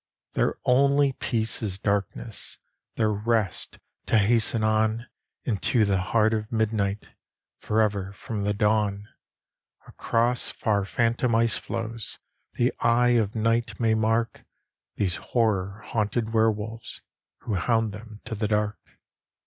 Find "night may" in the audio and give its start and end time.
13.35-13.93